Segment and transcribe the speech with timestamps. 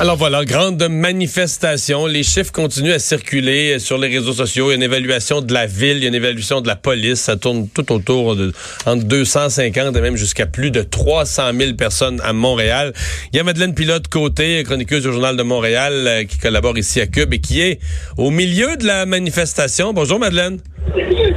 [0.00, 2.06] Alors voilà, grande manifestation.
[2.06, 4.66] Les chiffres continuent à circuler sur les réseaux sociaux.
[4.66, 6.76] Il y a une évaluation de la ville, il y a une évaluation de la
[6.76, 7.18] police.
[7.18, 8.52] Ça tourne tout autour de
[8.86, 12.92] entre 250 et même jusqu'à plus de 300 000 personnes à Montréal.
[13.32, 17.00] Il y a Madeleine Pilote côté, chroniqueuse du Journal de Montréal, euh, qui collabore ici
[17.00, 17.80] à Cube et qui est
[18.16, 19.92] au milieu de la manifestation.
[19.92, 20.60] Bonjour Madeleine.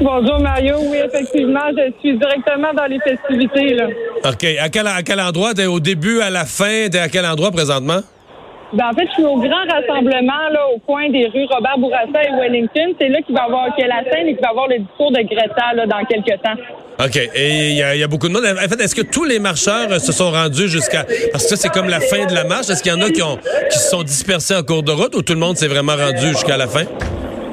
[0.04, 0.76] Bonjour Mario.
[0.84, 3.74] Oui, effectivement, je suis directement dans les festivités.
[3.74, 3.88] Là.
[4.24, 4.46] OK.
[4.60, 5.56] À quel, à quel endroit?
[5.56, 6.90] T'es au début, à la fin?
[6.92, 8.02] T'es à quel endroit présentement?
[8.74, 12.24] Ben, en fait, je suis au grand rassemblement là, au coin des rues Robert Bourassa
[12.24, 12.96] et Wellington.
[13.00, 14.80] C'est là qu'il va y avoir que la scène et qu'il va y avoir le
[14.80, 16.56] discours de Greta là, dans quelques temps.
[17.04, 17.18] OK.
[17.36, 18.46] Et il y, a beaucoup de monde.
[18.46, 21.06] En fait, est-ce que tous les marcheurs euh, se sont rendus jusqu'à...
[21.32, 22.70] Parce que ça, c'est comme la fin de la marche.
[22.70, 23.38] Est-ce qu'il y en a qui, ont,
[23.70, 26.28] qui se sont dispersés en cours de route ou tout le monde s'est vraiment rendu
[26.28, 26.86] jusqu'à la fin?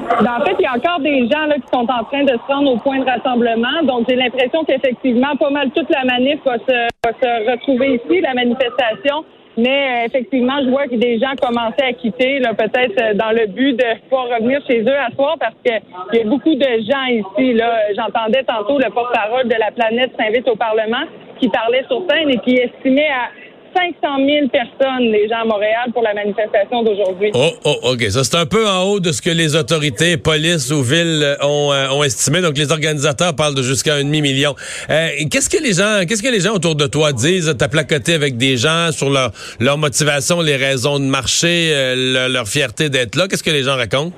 [0.09, 2.31] Ben, en fait, il y a encore des gens là, qui sont en train de
[2.31, 3.83] se rendre au point de rassemblement.
[3.83, 8.19] Donc, j'ai l'impression qu'effectivement, pas mal toute la manif va se, va se retrouver ici,
[8.21, 9.23] la manifestation.
[9.57, 13.31] Mais euh, effectivement, je vois que des gens commençaient à quitter, là, peut-être euh, dans
[13.31, 15.73] le but de pouvoir revenir chez eux à soir, parce que
[16.13, 17.53] il y a beaucoup de gens ici.
[17.53, 21.05] Là, j'entendais tantôt le porte-parole de la planète s'invite au Parlement
[21.39, 23.29] qui parlait sur scène et qui estimait à
[23.75, 27.31] 500 000 personnes, les gens à Montréal, pour la manifestation d'aujourd'hui.
[27.33, 28.03] Oh, oh, OK.
[28.09, 31.71] Ça, c'est un peu en haut de ce que les autorités, police ou villes ont,
[31.73, 32.41] euh, ont estimé.
[32.41, 34.55] Donc, les organisateurs parlent de jusqu'à un demi-million.
[34.89, 37.53] Euh, qu'est-ce que les gens, qu'est-ce que les gens autour de toi disent?
[37.57, 42.47] T'as placoté avec des gens sur leur, leur motivation, les raisons de marcher, euh, leur
[42.47, 43.27] fierté d'être là.
[43.27, 44.13] Qu'est-ce que les gens racontent?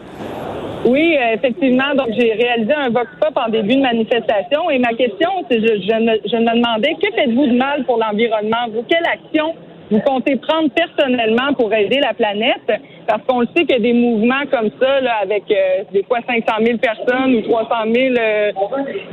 [0.86, 1.94] Oui, euh, effectivement.
[1.96, 4.70] Donc, j'ai réalisé un vox pop en début de manifestation.
[4.72, 7.98] Et ma question, c'est je, je, me, je me demandais que faites-vous de mal pour
[7.98, 8.68] l'environnement?
[8.74, 9.54] Vous quelle action
[9.92, 12.82] vous comptez prendre personnellement pour aider la planète?
[13.06, 16.46] Parce qu'on le sait que des mouvements comme ça, là, avec euh, des fois 500
[16.66, 18.52] 000 personnes ou 300 000, euh,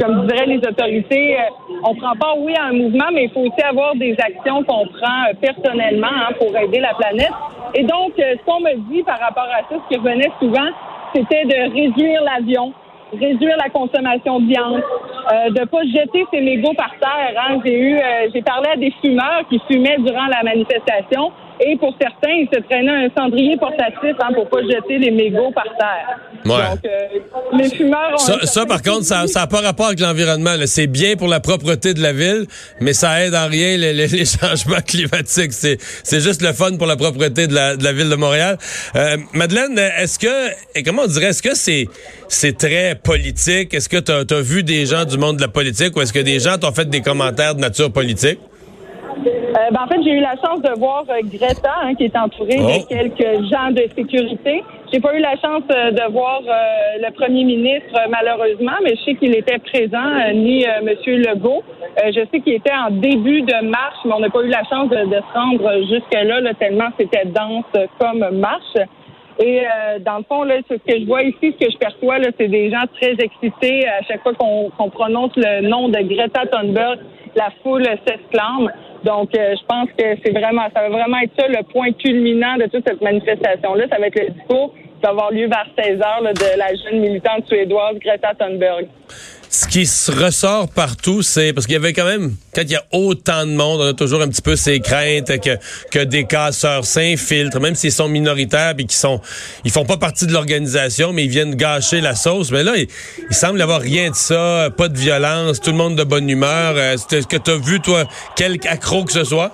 [0.00, 1.36] comme diraient les autorités,
[1.84, 4.86] on prend pas oui à un mouvement, mais il faut aussi avoir des actions qu'on
[4.86, 7.32] prend personnellement hein, pour aider la planète.
[7.74, 10.70] Et donc, ce qu'on me dit par rapport à ça, ce qui revenait souvent,
[11.14, 12.72] c'était de réduire l'avion,
[13.12, 14.82] réduire la consommation de viande,
[15.32, 17.34] euh, de pas jeter ses mégots par terre.
[17.36, 17.60] Hein.
[17.64, 21.32] J'ai eu, euh, j'ai parlé à des fumeurs qui fumaient durant la manifestation.
[21.60, 25.50] Et pour certains, ils se traînaient un cendrier portatif hein, pour pas jeter les mégots
[25.52, 26.19] par terre.
[26.44, 26.70] Ouais.
[26.70, 28.19] Donc, euh, les fumeurs ont...
[28.19, 30.54] Ça, ça, par contre, ça n'a pas rapport avec l'environnement.
[30.66, 32.46] C'est bien pour la propreté de la ville,
[32.80, 35.52] mais ça aide en rien les, les- les changements climatiques.
[35.52, 38.56] C'est c'est juste le fun pour la propreté de la, de la ville de Montréal.
[38.96, 41.86] Euh, Madeleine, est-ce que, et comment on dirait, est-ce que c'est
[42.28, 43.75] c'est très politique?
[43.75, 46.19] Est-ce que tu as, vu des gens du monde de la politique ou est-ce que
[46.20, 48.38] des gens t'ont fait des commentaires de nature politique?
[49.58, 52.16] Euh, ben, en fait, j'ai eu la chance de voir euh, Greta, hein, qui est
[52.16, 52.66] entourée Oh.
[52.66, 54.62] de quelques gens de sécurité.
[54.92, 59.14] J'ai pas eu la chance euh, de voir le premier ministre, malheureusement, mais je sais
[59.16, 61.62] qu'il était présent, ni Monsieur Legault.
[61.98, 64.62] Euh, je sais qu'il était en début de marche, mais on n'a pas eu la
[64.64, 67.64] chance de, de se rendre jusque-là, là, tellement c'était dense
[67.98, 68.76] comme marche.
[69.40, 72.19] Et euh, dans le fond, là, ce que je vois ici, ce que je perçois,
[72.19, 73.86] là, c'est des gens très excités.
[73.86, 76.98] À chaque fois qu'on qu'on prononce le nom de Greta Thunberg,
[77.36, 78.70] la foule s'exclame.
[79.04, 82.56] Donc, euh, je pense que c'est vraiment, ça va vraiment être ça le point culminant
[82.56, 83.84] de toute cette manifestation-là.
[83.91, 86.75] Ça va être le discours qui va avoir lieu vers 16 heures là, de la
[86.75, 88.88] jeune militante suédoise Greta Thunberg.
[89.50, 92.76] Ce qui se ressort partout, c'est parce qu'il y avait quand même, quand il y
[92.76, 95.56] a autant de monde, on a toujours un petit peu ces craintes que,
[95.91, 99.22] que des casseurs s'infiltrent, même s'ils sont minoritaires et qui sont,
[99.64, 102.53] ils font pas partie de l'organisation, mais ils viennent gâcher la sauce.
[102.53, 102.88] Mais là, il,
[103.31, 106.28] il semble y avoir rien de ça, pas de violence, tout le monde de bonne
[106.28, 106.75] humeur.
[106.76, 108.04] Euh, Est-ce que tu as vu, toi,
[108.37, 109.53] quelque accro que ce soit?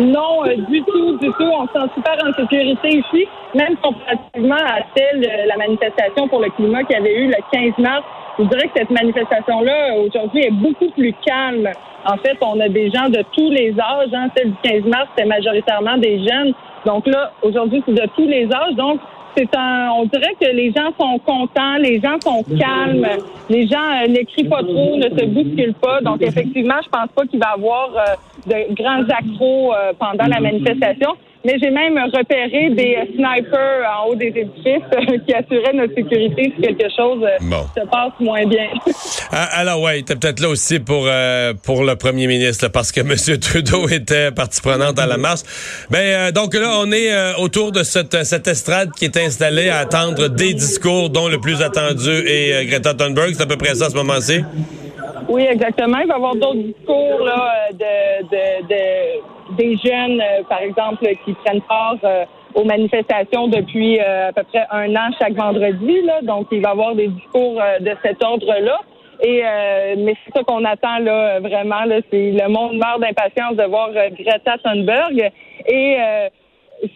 [0.00, 1.50] Non, euh, du tout, du tout.
[1.52, 6.40] On se sent super en sécurité ici, même comparativement à celle, euh, la manifestation pour
[6.40, 8.04] le climat qu'il y avait eu le 15 mars.
[8.38, 11.68] Je dirais que cette manifestation-là, aujourd'hui, est beaucoup plus calme.
[12.04, 14.14] En fait, on a des gens de tous les âges.
[14.14, 14.28] Hein.
[14.36, 16.54] Celle du 15 mars, c'était majoritairement des jeunes.
[16.86, 18.74] Donc là, aujourd'hui, c'est de tous les âges.
[18.74, 19.00] Donc,
[19.36, 23.06] c'est un, on dirait que les gens sont contents, les gens sont calmes,
[23.48, 26.00] les gens euh, ne crient pas trop, ne se bousculent pas.
[26.02, 28.14] Donc effectivement, je pense pas qu'il va y avoir euh,
[28.46, 31.16] de grands accros euh, pendant la manifestation.
[31.44, 35.94] Mais j'ai même repéré des euh, snipers en haut des édifices euh, qui assuraient notre
[35.94, 37.64] sécurité si quelque chose euh, Bon.
[37.76, 38.68] se passe moins bien.
[39.34, 42.92] Ah, alors ouais, t'es peut-être là aussi pour euh, pour le premier ministre là, parce
[42.92, 43.00] que
[43.32, 43.38] M.
[43.38, 45.40] Trudeau était partie prenante à la marche.
[45.90, 49.70] Ben euh, donc là, on est euh, autour de cette cette estrade qui est installée
[49.70, 53.32] à attendre des discours, dont le plus attendu est Greta Thunberg.
[53.34, 54.40] C'est à peu près ça à ce moment-ci?
[55.30, 55.98] Oui, exactement.
[56.00, 59.22] Il va y avoir d'autres discours là, de, de, de
[59.56, 61.96] des jeunes, euh, par exemple, qui prennent part
[62.54, 66.02] aux manifestations depuis à peu près un an chaque vendredi.
[66.02, 66.20] Là.
[66.22, 68.78] Donc, il va y avoir des discours de cet ordre-là.
[69.24, 69.42] Et
[69.96, 71.84] mais c'est ça qu'on attend là vraiment.
[71.84, 75.30] Là, c'est le monde meurt d'impatience de voir Greta Thunberg.
[75.66, 75.96] Et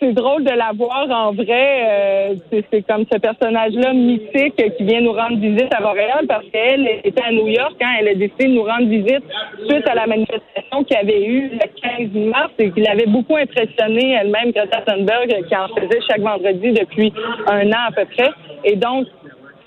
[0.00, 2.34] c'est drôle de la voir en vrai.
[2.52, 6.88] Euh, c'est comme ce personnage-là mythique qui vient nous rendre visite à Montréal parce qu'elle
[7.04, 9.22] était à New York quand elle a décidé de nous rendre visite
[9.68, 14.16] suite à la manifestation qu'il avait eue le 15 mars et qui l'avait beaucoup impressionné
[14.20, 17.12] elle-même, Greta Thunberg, qui en faisait chaque vendredi depuis
[17.46, 18.30] un an à peu près.
[18.64, 19.06] Et donc,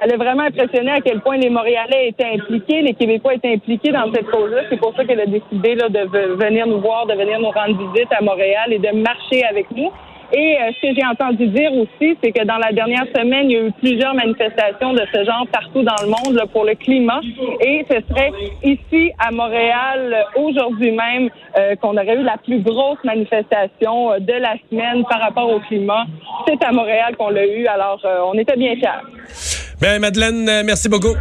[0.01, 3.92] elle a vraiment impressionné à quel point les Montréalais étaient impliqués, les Québécois étaient impliqués
[3.92, 4.62] dans cette cause-là.
[4.69, 7.77] C'est pour ça qu'elle a décidé là, de venir nous voir, de venir nous rendre
[7.94, 9.92] visite à Montréal et de marcher avec nous.
[10.31, 13.52] Et euh, ce que j'ai entendu dire aussi, c'est que dans la dernière semaine, il
[13.52, 17.20] y a eu plusieurs manifestations de ce genre partout dans le monde pour le climat.
[17.62, 18.31] Et ce serait
[18.64, 24.34] ici à Montréal, aujourd'hui même, euh, qu'on aurait eu la plus grosse manifestation euh, de
[24.34, 26.06] la semaine par rapport au climat.
[26.48, 27.66] C'est à Montréal qu'on l'a eu.
[27.66, 29.80] Alors, on était bien fiers.
[29.82, 31.16] Bien, Madeleine, merci beaucoup.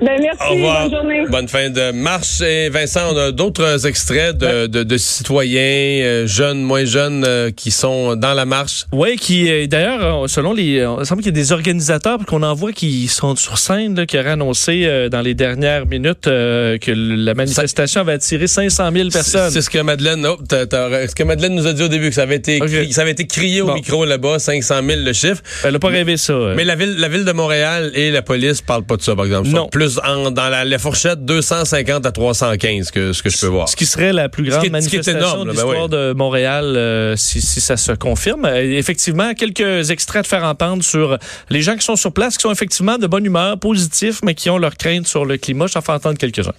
[0.00, 0.42] Ben, merci.
[0.48, 0.82] Au revoir.
[0.82, 1.24] Bonne journée.
[1.28, 2.40] Bonne fin de marche.
[2.40, 7.50] Et Vincent, on a d'autres extraits de, de, de citoyens euh, jeunes, moins jeunes, euh,
[7.50, 8.86] qui sont dans la marche?
[8.92, 12.54] Oui, qui euh, d'ailleurs, selon les, il semble qu'il y a des organisateurs qu'on en
[12.54, 17.34] voit qui sont sur scène, là, qui auraient annoncé dans les dernières minutes que la
[17.34, 19.50] manifestation avait attiré 500 000 personnes.
[19.50, 22.22] C'est ce que Madeleine, oh, ce que Madeleine nous a dit au début, que ça
[22.22, 22.60] avait été,
[22.90, 25.42] ça avait été crié au micro là-bas, 500 000 le chiffre.
[25.64, 26.34] Elle n'a pas rêvé ça.
[26.56, 29.24] Mais la ville, la ville de Montréal et la police parlent pas de ça, par
[29.24, 29.48] exemple.
[29.48, 33.68] Non dans la, fourchette 250 à 315, que, ce que je peux voir.
[33.68, 37.76] Ce qui serait la plus grande manifestation de ben l'histoire de Montréal, euh, si, ça
[37.76, 38.44] se confirme.
[38.44, 41.18] Euh, effectivement, quelques extraits de faire entendre sur
[41.50, 44.50] les gens qui sont sur place, qui sont effectivement de bonne humeur, positifs, mais qui
[44.50, 45.66] ont leurs craintes sur le climat.
[45.66, 46.52] Je t'en fais entendre quelques-uns.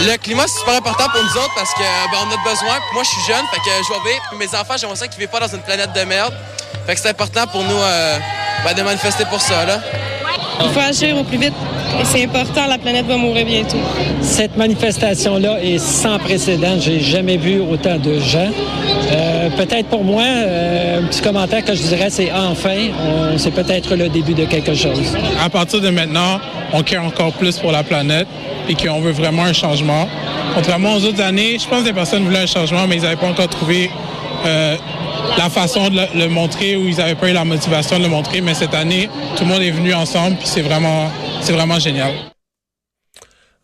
[0.00, 2.78] Le climat, c'est super important pour nous autres parce que ben, on a besoin.
[2.92, 4.22] moi, je suis jeune, fait que je vais vivre.
[4.30, 6.34] Puis mes enfants, j'aimerais ça qu'ils vivent pas dans une planète de merde.
[6.86, 8.18] Fait que c'est important pour nous euh,
[8.64, 9.64] ben, de manifester pour ça.
[9.64, 9.80] Là.
[10.64, 11.52] Il faut agir au plus vite.
[12.00, 13.76] Et c'est important, la planète va mourir bientôt.
[14.20, 16.76] Cette manifestation-là est sans précédent.
[16.80, 18.50] J'ai jamais vu autant de gens.
[19.12, 22.88] Euh, peut-être pour moi, euh, un petit commentaire que je dirais, c'est enfin,
[23.36, 25.16] c'est peut-être le début de quelque chose.
[25.42, 26.40] À partir de maintenant,
[26.72, 28.26] on crée encore plus pour la planète
[28.68, 30.08] et qu'on veut vraiment un changement.
[30.54, 33.16] Contrairement aux autres années, je pense que les personnes voulaient un changement, mais ils n'avaient
[33.16, 33.90] pas encore trouvé
[34.46, 34.76] euh,
[35.36, 38.40] la façon de le, montrer ou ils n'avaient pas eu la motivation de le montrer.
[38.40, 41.10] Mais cette année, tout le monde est venu ensemble, puis c'est vraiment,
[41.40, 42.12] c'est vraiment génial.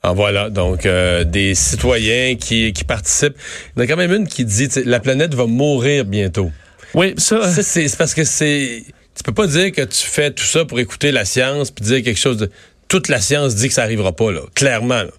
[0.02, 3.36] Ah, voilà, donc euh, des citoyens qui, qui participent.
[3.76, 6.50] Il y en a quand même une qui dit la planète va mourir bientôt.
[6.94, 7.50] Oui, ça.
[7.50, 8.84] ça c'est parce que c'est.
[9.16, 12.02] Tu peux pas dire que tu fais tout ça pour écouter la science puis dire
[12.02, 12.50] quelque chose de.
[12.86, 14.40] Toute la science dit que ça arrivera pas, là.
[14.54, 15.02] Clairement.
[15.02, 15.10] Là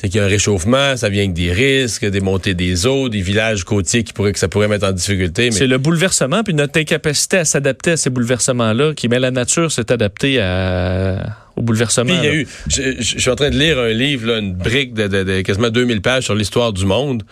[0.00, 3.08] c'est qu'il y a un réchauffement, ça vient avec des risques, des montées des eaux,
[3.08, 5.50] des villages côtiers qui pourraient que ça pourrait mettre en difficulté.
[5.50, 9.70] C'est le bouleversement puis notre incapacité à s'adapter à ces bouleversements-là qui met la nature
[9.70, 12.12] s'est adaptée à au bouleversement.
[12.12, 14.94] il y a eu, je, suis en train de lire un livre, là, une brique
[14.94, 17.22] de, de, quasiment 2000 pages sur l'histoire du monde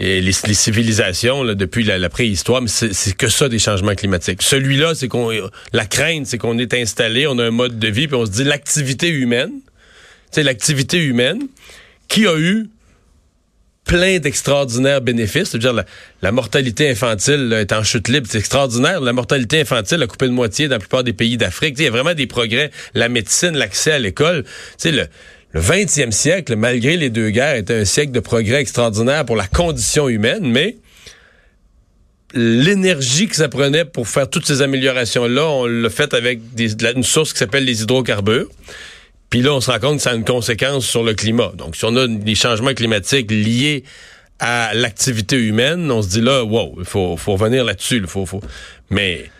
[0.00, 4.42] et les, civilisations là, depuis la, préhistoire, mais c'est que ça des changements climatiques.
[4.42, 5.30] Celui-là, c'est qu'on
[5.72, 8.30] la crainte, c'est qu'on est installé, on a un mode de vie, puis on se
[8.30, 9.52] dit l'activité humaine,
[10.30, 11.40] c'est l'activité humaine
[12.10, 12.68] qui a eu
[13.84, 15.50] plein d'extraordinaires bénéfices.
[15.50, 15.84] C'est-à-dire
[16.20, 18.26] la, mortalité infantile est en chute libre.
[18.28, 19.00] C'est extraordinaire.
[19.00, 21.76] La mortalité infantile a coupé de moitié dans la plupart des pays d'Afrique.
[21.78, 22.70] Il y a vraiment des progrès.
[22.94, 24.44] La médecine, l'accès à l'école.
[24.84, 25.06] Le,
[25.52, 29.46] le 20e siècle, malgré les deux guerres, était un siècle de progrès extraordinaire pour la
[29.46, 30.76] condition humaine, mais
[32.34, 37.32] l'énergie que ça prenait pour faire toutes ces améliorations-là, on l'a fait avec une source
[37.32, 38.46] qui s'appelle les hydrocarbures.
[39.30, 41.52] Puis là, on se rend compte que ça a une conséquence sur le climat.
[41.56, 43.84] Donc, si on a des changements climatiques liés
[44.40, 47.98] à l'activité humaine, on se dit là, wow, il faut, faut revenir là-dessus.
[47.98, 48.40] Il faut, faut.
[48.90, 49.30] Mais,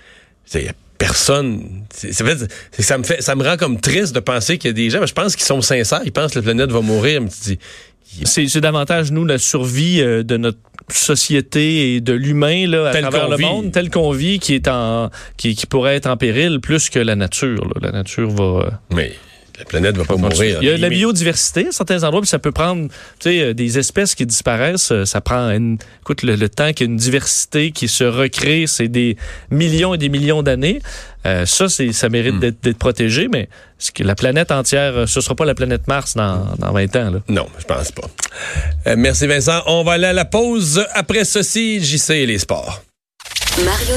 [0.45, 1.85] c'est personne.
[1.93, 4.91] C'est, ça me fait, ça me rend comme triste de penser qu'il y a des
[4.91, 5.01] gens.
[5.01, 6.03] Mais je pense qu'ils sont sincères.
[6.05, 7.23] Ils pensent que la planète va mourir.
[7.31, 13.29] c'est, davantage nous la survie euh, de notre société et de l'humain là à travers
[13.29, 16.91] le monde tel qu'on vit qui est en qui, qui pourrait être en péril plus
[16.91, 17.67] que la nature.
[17.81, 18.45] La nature va.
[18.45, 19.13] Euh, Mais
[19.61, 20.59] la planète va pas mourir.
[20.63, 22.89] Il y a de la biodiversité à certains endroits, puis ça peut prendre
[23.27, 24.91] euh, des espèces qui disparaissent.
[24.91, 28.89] Euh, ça prend écoute, le, temps qu'il y a une diversité qui se recrée, c'est
[28.89, 29.19] des
[29.51, 30.81] millions et des millions d'années.
[31.27, 32.53] Euh, ça, c'est, ça mérite hmm.
[32.63, 33.51] d'être, protégé, mais
[33.95, 37.11] que la planète entière, ce sera pas la planète Mars dans, dans 20 ans.
[37.11, 37.19] Là?
[37.29, 38.97] Non, je pense pas.
[38.97, 39.63] merci Vincent.
[39.67, 40.87] On va aller à la pause.
[40.95, 42.83] Après ceci, JC et les sports.
[43.65, 43.89] Mario